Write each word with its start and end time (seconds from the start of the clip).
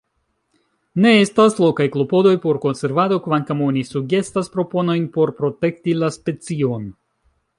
Ne 1.03 1.09
estas 1.25 1.57
lokaj 1.63 1.85
klopodoj 1.95 2.31
por 2.45 2.59
konservado, 2.63 3.19
kvankam 3.27 3.61
oni 3.67 3.85
sugestas 3.91 4.51
proponojn 4.57 5.05
por 5.19 5.35
protekti 5.43 5.97
la 6.01 6.13
specion. 6.19 6.89